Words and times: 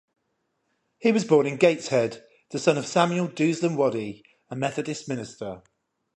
He 0.97 1.11
was 1.11 1.25
born 1.25 1.45
in 1.45 1.57
Gateshead, 1.57 2.25
the 2.49 2.57
son 2.57 2.75
of 2.79 2.87
Samuel 2.87 3.27
Dousland 3.27 3.75
Waddy, 3.77 4.23
a 4.49 4.55
Methodist 4.55 5.07
minister. 5.07 5.61